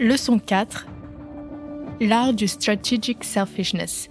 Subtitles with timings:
[0.00, 0.86] Leçon 4.
[2.00, 4.10] L'art du strategic selfishness,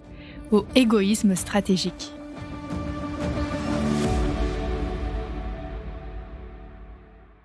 [0.51, 2.11] ou égoïsme stratégique.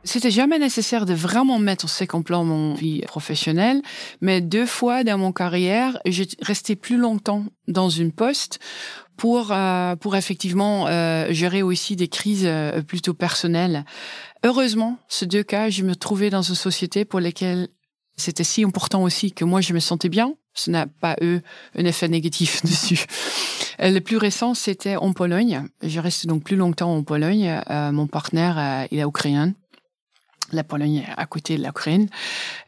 [0.04, 3.82] C'était jamais nécessaire de vraiment mettre en plan mon vie professionnelle,
[4.20, 8.60] mais deux fois dans mon carrière, j'ai resté plus longtemps dans une poste
[9.16, 13.84] pour euh, pour effectivement euh, gérer aussi des crises euh, plutôt personnelles.
[14.44, 17.68] Heureusement, ces deux cas, je me trouvais dans une société pour lesquelles
[18.18, 20.34] c'était si important aussi que moi je me sentais bien.
[20.54, 21.38] Ce n'a pas eu
[21.76, 23.06] un effet négatif dessus.
[23.78, 25.62] Le plus récent, c'était en Pologne.
[25.82, 27.62] Je reste donc plus longtemps en Pologne.
[27.70, 29.54] mon partenaire, il est ukrainien
[30.52, 32.08] la Pologne à côté de l'Ukraine.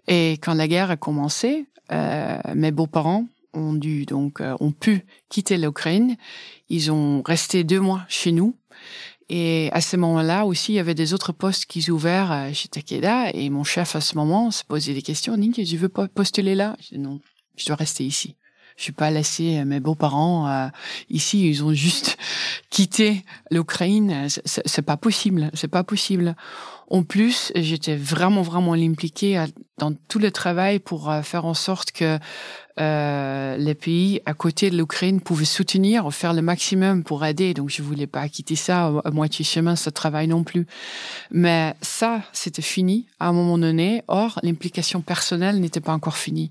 [0.08, 5.04] Et quand la guerre a commencé, euh, mes beaux-parents ont dû donc euh, ont pu
[5.28, 6.16] quitter l'Ukraine.
[6.68, 8.54] Ils ont resté deux mois chez nous.
[9.32, 12.66] Et à ce moment-là aussi, il y avait des autres postes qui s'ouvraient euh, chez
[12.68, 13.30] Takeda.
[13.32, 15.36] Et mon chef à ce moment se posait des questions.
[15.36, 16.76] Nick, je veux postuler là?
[16.80, 17.20] Je dis non,
[17.56, 18.34] je dois rester ici.
[18.76, 20.68] Je suis pas laissé mes beaux-parents euh,
[21.10, 21.48] ici.
[21.48, 22.16] Ils ont juste
[22.70, 24.26] quitté l'Ukraine.
[24.44, 25.50] C'est pas possible.
[25.54, 26.34] C'est pas possible.
[26.88, 29.46] En plus, j'étais vraiment, vraiment impliquée
[29.80, 32.18] dans tout le travail pour euh, faire en sorte que
[32.78, 37.52] euh, les pays à côté de l'Ukraine pouvaient soutenir, ou faire le maximum pour aider.
[37.52, 40.66] Donc, je voulais pas quitter ça à moitié chemin, ce travail non plus.
[41.30, 44.02] Mais ça, c'était fini à un moment donné.
[44.06, 46.50] Or, l'implication personnelle n'était pas encore finie.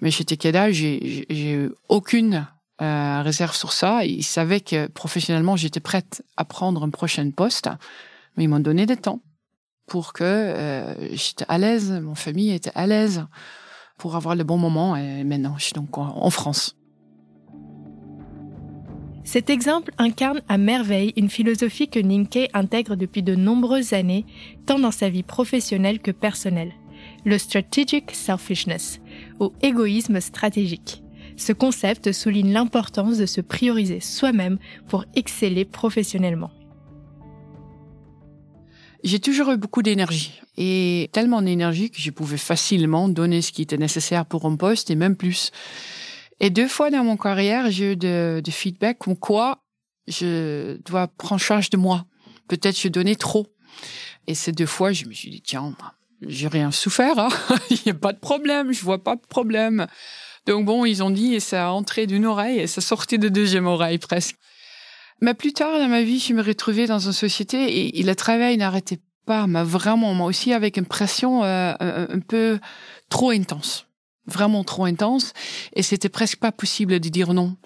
[0.00, 2.46] Mais chez Tekeda, j'ai eu aucune
[2.82, 4.04] euh, réserve sur ça.
[4.04, 7.70] Ils savaient que professionnellement, j'étais prête à prendre un prochain poste,
[8.36, 9.20] mais ils m'ont donné des temps
[9.86, 13.26] pour que euh, j'étais à l'aise, mon famille était à l'aise
[13.98, 14.96] pour avoir le bon moment.
[14.96, 16.76] Et maintenant, je suis donc en France.
[19.26, 24.24] Cet exemple incarne à merveille une philosophie que Ninke intègre depuis de nombreuses années,
[24.66, 26.72] tant dans sa vie professionnelle que personnelle.
[27.24, 29.00] Le strategic selfishness,
[29.40, 31.02] ou égoïsme stratégique.
[31.36, 36.50] Ce concept souligne l'importance de se prioriser soi-même pour exceller professionnellement
[39.06, 43.62] j'ai toujours eu beaucoup d'énergie et tellement d'énergie que je pouvais facilement donner ce qui
[43.62, 45.52] était nécessaire pour un poste et même plus.
[46.40, 49.62] Et deux fois dans mon carrière, j'ai eu de, feedback comme quoi
[50.08, 52.04] je dois prendre charge de moi.
[52.48, 53.46] Peut-être je donnais trop.
[54.26, 55.76] Et ces deux fois, je me suis dit, tiens,
[56.22, 57.28] j'ai rien souffert, hein.
[57.70, 59.86] il n'y a pas de problème, je vois pas de problème.
[60.46, 63.28] Donc bon, ils ont dit, et ça a entré d'une oreille et ça sortait de
[63.28, 64.36] deuxième oreille presque.
[65.20, 68.56] Mais plus tard dans ma vie, je me retrouvais dans une société et, le travail
[68.56, 72.58] n'arrêtait pas, mais vraiment, moi aussi avec une pression euh, un, peu
[73.08, 73.86] trop intense,
[74.26, 75.32] vraiment trop intense,
[75.74, 77.56] et c'était presque pas possible de dire non.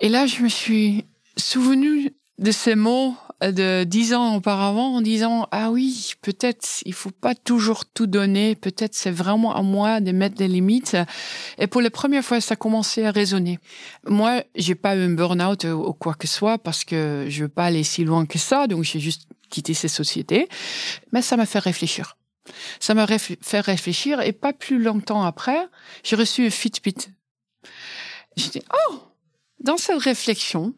[0.00, 1.04] Et là, je me suis
[1.36, 7.10] souvenu de ces mots de dix ans auparavant en disant ah oui peut-être il faut
[7.10, 8.56] pas toujours tout donner.
[8.56, 10.96] Peut-être c'est vraiment à moi de mettre des limites
[11.58, 13.58] et pour la première fois ça a commencé à résonner.
[14.06, 17.48] Moi j'ai pas eu un burn-out ou quoi que ce soit parce que je veux
[17.48, 20.48] pas aller si loin que ça donc j'ai juste quitté ces sociétés.
[21.12, 22.16] Mais ça m'a fait réfléchir.
[22.80, 25.68] Ça m'a fait réfléchir et pas plus longtemps après
[26.02, 27.08] j'ai reçu un Fitbit.
[28.36, 28.98] J'ai dit oh!
[29.60, 30.74] Dans cette réflexion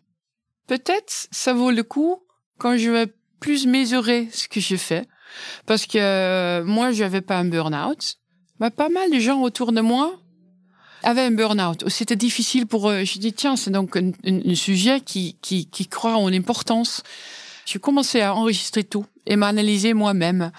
[0.70, 2.22] peut-être ça vaut le coup
[2.58, 3.08] quand je vais
[3.40, 5.04] plus mesurer ce que je fais,
[5.66, 8.18] parce que euh, moi, je n'avais pas un burn-out,
[8.60, 10.16] bah, pas mal de gens autour de moi
[11.02, 11.88] avaient un burn-out.
[11.88, 13.02] C'était difficile pour eux.
[13.02, 14.12] Je dis, tiens, c'est donc un,
[14.54, 17.02] sujet qui, qui, qui croit en l'importance.
[17.66, 20.52] J'ai commencé à enregistrer tout et m'analyser moi-même.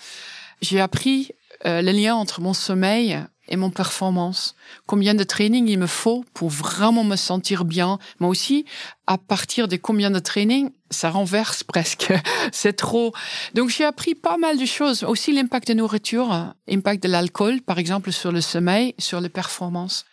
[0.62, 1.32] J'ai appris
[1.66, 3.18] euh, le lien entre mon sommeil
[3.52, 4.56] et mon performance.
[4.88, 8.00] Combien de training il me faut pour vraiment me sentir bien.
[8.20, 8.66] Moi aussi,
[9.06, 12.12] à partir de combien de training, ça renverse presque.
[12.52, 13.14] C'est trop.
[13.54, 15.04] Donc j'ai appris pas mal de choses.
[15.04, 20.06] Aussi l'impact de nourriture, l'impact de l'alcool, par exemple, sur le sommeil, sur les performances.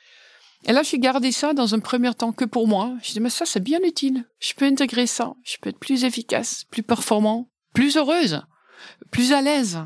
[0.67, 2.93] Et là, j'ai gardé ça dans un premier temps que pour moi.
[3.03, 4.25] Je dis, mais ça, c'est bien utile.
[4.41, 5.35] Je peux intégrer ça.
[5.45, 8.43] Je peux être plus efficace, plus performant, plus heureuse,
[9.13, 9.79] plus à l'aise,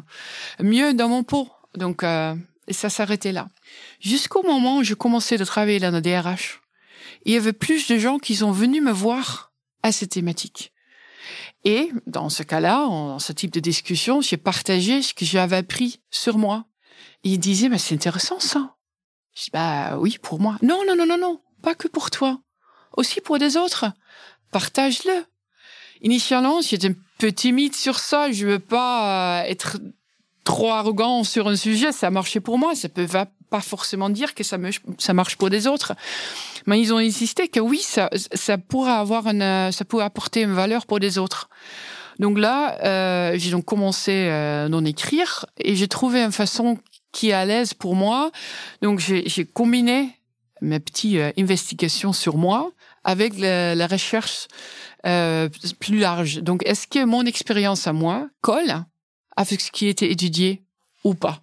[0.60, 1.50] mieux dans mon pot.
[1.74, 2.34] Donc, euh,
[2.72, 3.48] et ça s'arrêtait là.
[4.00, 6.62] Jusqu'au moment où je commençais de travailler dans la DRH,
[7.26, 9.52] il y avait plus de gens qui sont venus me voir
[9.82, 10.72] à cette thématique.
[11.64, 16.00] Et dans ce cas-là, dans ce type de discussion, j'ai partagé ce que j'avais appris
[16.10, 16.64] sur moi.
[17.24, 18.74] Ils disaient, mais c'est intéressant ça.
[19.34, 20.56] Je dis, bah oui, pour moi.
[20.62, 22.40] Non, non, non, non, non, pas que pour toi.
[22.96, 23.84] Aussi pour des autres.
[24.50, 25.26] Partage-le.
[26.00, 28.32] Initialement, j'étais un peu timide sur ça.
[28.32, 29.76] Je veux pas euh, être
[30.44, 32.74] trop arrogant sur un sujet, ça a marché pour moi.
[32.74, 33.06] Ça peut
[33.50, 34.56] pas forcément dire que ça,
[35.12, 35.92] marche pour des autres.
[36.66, 40.54] Mais ils ont insisté que oui, ça, ça pourrait avoir une, ça pourrait apporter une
[40.54, 41.48] valeur pour des autres.
[42.18, 46.78] Donc là, euh, j'ai donc commencé euh, d'en écrire et j'ai trouvé une façon
[47.10, 48.30] qui est à l'aise pour moi.
[48.80, 50.18] Donc j'ai combiné
[50.60, 52.70] mes petites euh, investigations sur moi
[53.04, 54.46] avec la, la recherche
[55.06, 55.48] euh,
[55.80, 56.42] plus large.
[56.42, 58.84] Donc est-ce que mon expérience à moi colle?
[59.36, 60.62] Avec ce qui était étudié
[61.04, 61.42] ou pas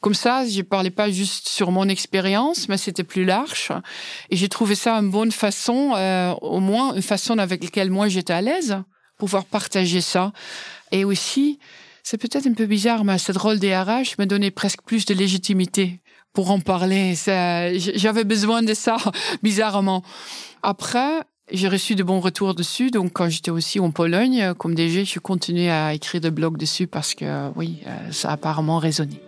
[0.00, 3.72] comme ça, je parlais pas juste sur mon expérience, mais c'était plus large.
[4.30, 8.08] Et j'ai trouvé ça une bonne façon, euh, au moins une façon avec laquelle moi
[8.08, 8.76] j'étais à l'aise,
[9.18, 10.32] pouvoir partager ça.
[10.92, 11.58] Et aussi,
[12.02, 15.14] c'est peut-être un peu bizarre, mais cette rôle des RH me donnait presque plus de
[15.14, 16.00] légitimité
[16.32, 17.14] pour en parler.
[17.16, 18.96] J'avais besoin de ça,
[19.42, 20.02] bizarrement.
[20.62, 22.90] Après, j'ai reçu de bons retours dessus.
[22.90, 26.86] Donc, quand j'étais aussi en Pologne, comme DG, je continué à écrire des blogs dessus
[26.86, 29.20] parce que, oui, euh, ça a apparemment résonné.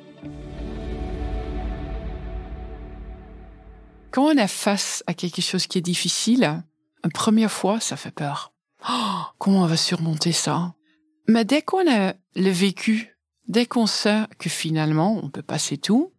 [4.10, 6.62] Quand on est face à quelque chose qui est difficile,
[7.04, 8.52] une première fois, ça fait peur.
[8.88, 10.74] Oh, comment on va surmonter ça?
[11.28, 13.16] Mais dès qu'on a le vécu,
[13.48, 16.12] dès qu'on sait que finalement on peut passer tout,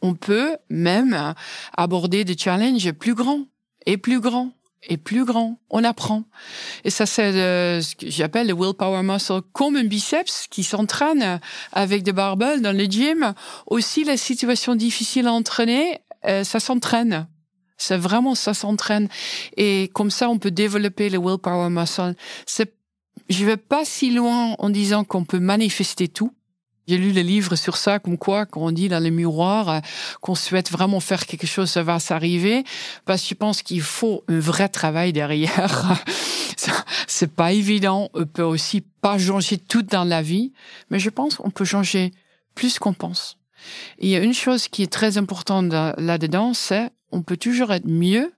[0.00, 1.34] on peut même
[1.76, 3.46] aborder des challenges plus grands
[3.84, 4.52] et plus grands
[4.88, 5.58] et plus grands.
[5.70, 6.24] On apprend.
[6.84, 11.40] Et ça, c'est ce que j'appelle le willpower muscle, comme un biceps qui s'entraîne
[11.72, 13.34] avec des barbells dans le gym.
[13.66, 17.28] Aussi, la situation difficile à entraîner, euh, ça s'entraîne.
[17.76, 19.08] C'est vraiment ça s'entraîne
[19.56, 22.14] et comme ça on peut développer le willpower muscle.
[22.44, 22.74] C'est
[23.28, 26.32] je vais pas si loin en disant qu'on peut manifester tout.
[26.88, 29.80] J'ai lu le livre sur ça, comme quoi, quand on dit dans le miroir euh,
[30.20, 32.64] qu'on souhaite vraiment faire quelque chose, ça va s'arriver.
[33.04, 36.02] Parce que je pense qu'il faut un vrai travail derrière.
[37.06, 38.10] C'est pas évident.
[38.14, 40.52] On peut aussi pas changer tout dans la vie,
[40.90, 42.12] mais je pense qu'on peut changer
[42.54, 43.38] plus qu'on pense
[43.98, 47.86] il y a une chose qui est très importante là-dedans, c'est on peut toujours être
[47.86, 48.32] mieux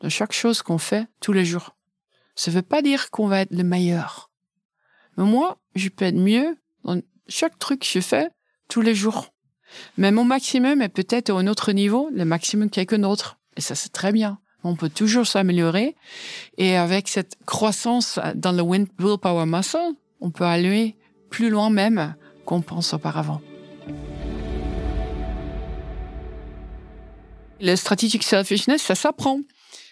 [0.00, 1.76] dans chaque chose qu'on fait tous les jours.
[2.34, 4.30] Ça veut pas dire qu'on va être le meilleur.
[5.16, 8.28] Mais moi, je peux être mieux dans chaque truc je fais
[8.68, 9.28] tous les jours.
[9.96, 13.38] Mais mon maximum est peut-être à un autre niveau, le maximum quelqu'un d'autre.
[13.56, 14.38] Et ça, c'est très bien.
[14.64, 15.96] On peut toujours s'améliorer.
[16.58, 20.96] Et avec cette croissance dans le willpower muscle, on peut aller
[21.30, 22.14] plus loin même
[22.44, 23.40] qu'on pense auparavant.
[27.60, 29.40] Le strategic selfishness, ça s'apprend.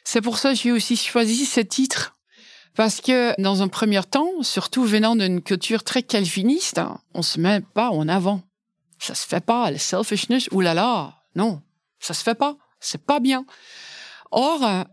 [0.05, 2.14] C'est pour ça que j'ai aussi choisi ce titre.
[2.75, 6.81] Parce que dans un premier temps, surtout venant d'une culture très calviniste,
[7.15, 8.43] on se met pas en avant.
[8.99, 11.63] Ça se fait pas, le selfishness, oulala, non,
[12.01, 13.45] ça se fait pas, c'est pas bien.
[14.31, 14.87] Or,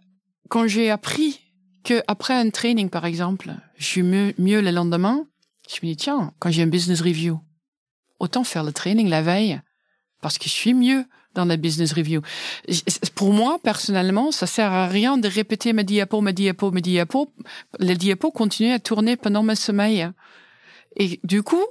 [0.49, 1.39] quand j'ai appris
[1.83, 5.25] que après un training, par exemple, je suis mieux, mieux le lendemain,
[5.67, 7.39] je me dis, tiens, quand j'ai un business review,
[8.19, 9.59] autant faire le training la veille,
[10.21, 12.21] parce que je suis mieux dans la business review.
[13.15, 17.31] Pour moi, personnellement, ça sert à rien de répéter mes diapos, mes diapos, mes diapos.
[17.79, 20.09] Les diapos continuent à tourner pendant mes sommeil.
[20.97, 21.63] Et du coup,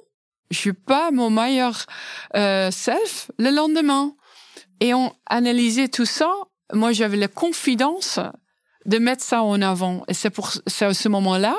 [0.50, 1.86] je suis pas mon meilleur
[2.36, 4.14] euh, self le lendemain.
[4.80, 6.32] Et on analysait tout ça.
[6.72, 8.18] Moi, j'avais la confidence
[8.86, 10.04] de mettre ça en avant.
[10.08, 11.56] Et c'est pour à ce moment-là,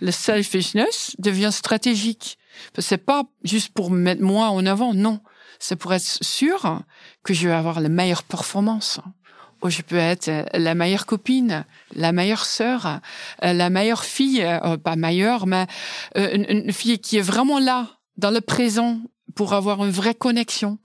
[0.00, 2.38] le selfishness devient stratégique.
[2.78, 5.20] C'est pas juste pour mettre moi en avant, non
[5.62, 6.82] c'est pour être sûr
[7.22, 8.98] que je vais avoir la meilleure performance.
[9.62, 11.64] Ou je peux être la meilleure copine,
[11.94, 12.98] la meilleure sœur,
[13.44, 15.68] euh, la meilleure fille, euh, pas meilleure, mais
[16.16, 17.86] euh, une, fille qui est vraiment là,
[18.16, 18.98] dans le présent,
[19.36, 20.78] pour avoir une vraie connexion.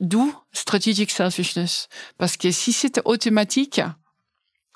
[0.00, 1.88] D'où strategic selfishness.
[2.16, 3.82] Parce que si c'était automatique,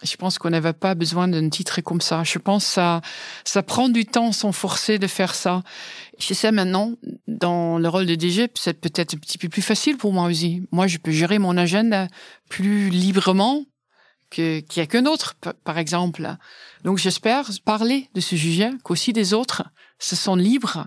[0.02, 2.24] je pense qu'on n'avait pas besoin d'un titre comme ça.
[2.24, 3.00] Je pense que ça,
[3.44, 5.62] ça prend du temps sans forcer de faire ça.
[6.18, 6.92] Je sais maintenant,
[7.26, 10.62] dans le rôle de DG, c'est peut-être un petit peu plus facile pour moi aussi.
[10.72, 12.08] Moi, je peux gérer mon agenda
[12.48, 13.64] plus librement
[14.30, 16.36] qu'il y a qu'un autre, par exemple.
[16.84, 19.64] Donc, j'espère parler de ce sujet, qu'aussi des autres
[19.98, 20.86] se sont libres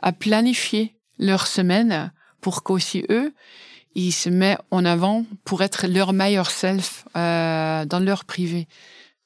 [0.00, 3.32] à planifier leur semaine pour qu'aussi eux,
[3.94, 8.66] ils se mettent en avant pour être leur meilleur self euh, dans leur privé.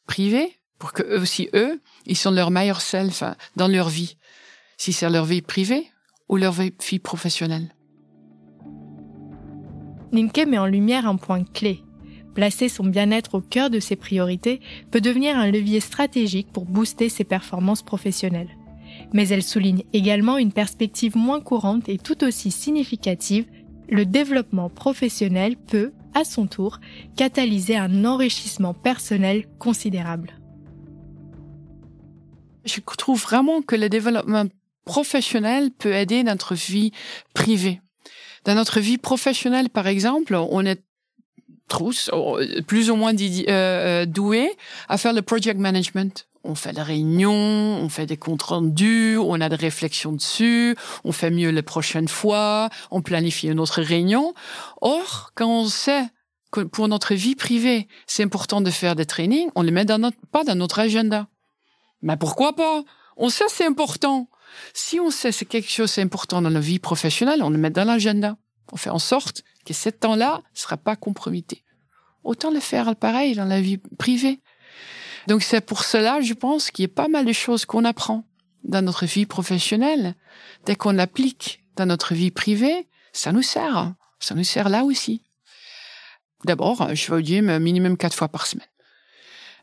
[0.06, 3.22] Privé, pour que eux aussi, eux, ils sont leur meilleur self
[3.56, 4.16] dans leur vie.
[4.76, 5.86] Si c'est leur vie privée
[6.28, 7.74] ou leur vie professionnelle.
[10.12, 11.82] Ninke met en lumière un point clé.
[12.34, 17.08] Placer son bien-être au cœur de ses priorités peut devenir un levier stratégique pour booster
[17.08, 18.50] ses performances professionnelles.
[19.12, 23.46] Mais elle souligne également une perspective moins courante et tout aussi significative
[23.88, 26.80] le développement professionnel peut, à son tour,
[27.16, 30.38] catalyser un enrichissement personnel considérable.
[32.64, 34.44] Je trouve vraiment que le développement
[34.84, 36.92] professionnel peut aider notre vie
[37.34, 37.80] privée.
[38.44, 40.82] Dans notre vie professionnelle, par exemple, on est
[41.68, 42.10] tous
[42.66, 44.50] plus ou moins euh, euh, doués
[44.88, 49.40] à faire le project management On fait des réunions, on fait des comptes rendus, on
[49.40, 54.32] a des réflexions dessus, on fait mieux les prochaines fois, on planifie une autre réunion.
[54.80, 56.04] Or, quand on sait
[56.52, 59.86] que pour notre vie privée, c'est important de faire des trainings, on les met
[60.30, 61.26] pas dans notre agenda.
[62.00, 62.84] Mais pourquoi pas?
[63.16, 64.28] On sait c'est important.
[64.72, 67.84] Si on sait c'est quelque chose d'important dans la vie professionnelle, on le met dans
[67.84, 68.36] l'agenda.
[68.72, 71.44] On fait en sorte que ce temps-là ne sera pas compromis.
[72.22, 74.40] Autant le faire pareil dans la vie privée.
[75.26, 78.24] Donc c'est pour cela, je pense, qu'il y a pas mal de choses qu'on apprend
[78.64, 80.14] dans notre vie professionnelle.
[80.64, 83.94] Dès qu'on l'applique dans notre vie privée, ça nous sert.
[84.20, 85.22] Ça nous sert là aussi.
[86.44, 88.66] D'abord, je vais au gym minimum quatre fois par semaine.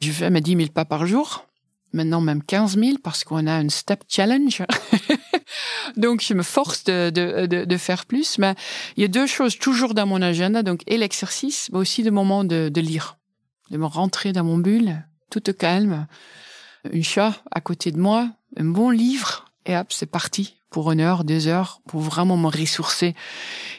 [0.01, 1.45] Je fais mes 10 000 pas par jour.
[1.93, 4.63] Maintenant, même 15 000 parce qu'on a une step challenge.
[5.97, 8.39] donc, je me force de, de, de, de, faire plus.
[8.39, 8.55] Mais
[8.97, 10.63] il y a deux choses toujours dans mon agenda.
[10.63, 13.17] Donc, et l'exercice, mais aussi le moment de, de lire.
[13.69, 16.05] De me rentrer dans mon bulle, tout au calme.
[16.91, 19.45] Une chat à côté de moi, un bon livre.
[19.65, 23.15] Et hop, c'est parti pour une heure, deux heures, pour vraiment me ressourcer.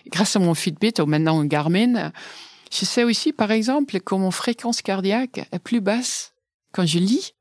[0.08, 2.10] Grâce à mon Fitbit, ou maintenant Garmin,
[2.72, 6.32] je sais aussi, par exemple, que mon fréquence cardiaque est plus basse
[6.72, 7.34] quand je lis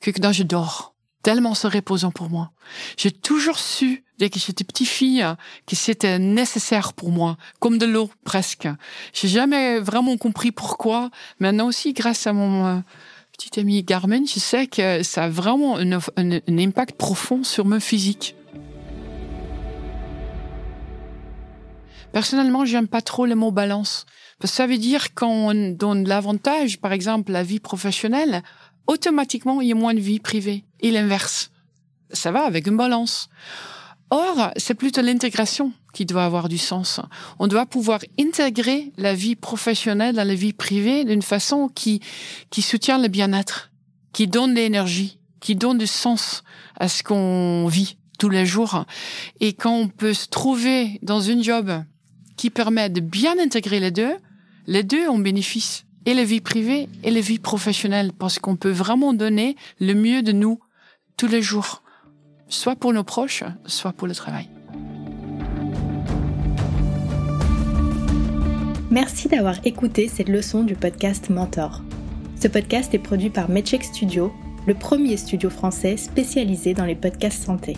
[0.00, 0.94] que quand je dors.
[1.22, 2.50] Tellement c'est reposant pour moi.
[2.96, 5.24] J'ai toujours su, dès que j'étais petite fille,
[5.66, 8.66] que c'était nécessaire pour moi, comme de l'eau presque.
[9.12, 11.10] J'ai jamais vraiment compris pourquoi.
[11.38, 12.82] Maintenant aussi, grâce à mon
[13.40, 17.80] euh, petit ami Garmin, je sais que ça a vraiment un impact profond sur mon
[17.80, 18.34] physique.
[22.12, 24.04] Personnellement, j'aime pas trop le mot balance.
[24.38, 28.42] Parce que ça veut dire qu'on donne l'avantage, par exemple, la vie professionnelle,
[28.86, 30.64] automatiquement, il y a moins de vie privée.
[30.80, 31.50] Et l'inverse.
[32.12, 33.28] Ça va avec une balance.
[34.10, 37.00] Or, c'est plutôt l'intégration qui doit avoir du sens.
[37.38, 42.00] On doit pouvoir intégrer la vie professionnelle dans la vie privée d'une façon qui,
[42.50, 43.70] qui soutient le bien-être,
[44.12, 46.42] qui donne l'énergie, qui donne du sens
[46.78, 48.84] à ce qu'on vit tous les jours.
[49.38, 51.70] Et quand on peut se trouver dans une job
[52.36, 54.16] qui permet de bien intégrer les deux,
[54.66, 58.70] les deux ont bénéfice et la vie privée et la vie professionnelle parce qu'on peut
[58.70, 60.58] vraiment donner le mieux de nous
[61.16, 61.82] tous les jours,
[62.50, 64.48] soit pour nos proches, soit pour le travail.
[68.90, 71.82] Merci d'avoir écouté cette leçon du podcast Mentor.
[72.40, 74.32] Ce podcast est produit par Medcheck Studio,
[74.66, 77.76] le premier studio français spécialisé dans les podcasts santé.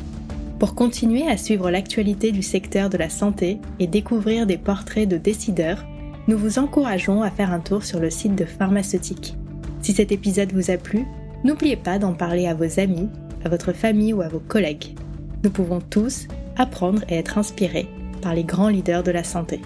[0.59, 5.19] Pour continuer à suivre l'actualité du secteur de la santé et découvrir des portraits de
[5.19, 5.85] décideurs,
[6.29, 9.35] nous vous encourageons à faire un tour sur le site de Pharmaceutique.
[9.83, 11.05] Si cet épisode vous a plu,
[11.45, 13.09] n'oubliez pas d'en parler à vos amis,
[13.45, 14.97] à votre famille ou à vos collègues.
[15.45, 17.89] Nous pouvons tous apprendre et être inspirés
[18.21, 19.61] par les grands leaders de la santé.